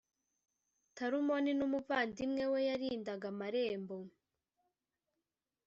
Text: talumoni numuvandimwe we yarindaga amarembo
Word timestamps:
talumoni 0.95 1.51
numuvandimwe 1.55 2.43
we 2.51 2.59
yarindaga 2.69 3.25
amarembo 3.33 3.97